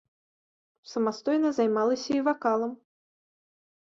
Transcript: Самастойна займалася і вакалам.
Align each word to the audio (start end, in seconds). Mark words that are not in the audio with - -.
Самастойна 0.91 1.51
займалася 1.57 2.11
і 2.21 2.23
вакалам. 2.29 2.73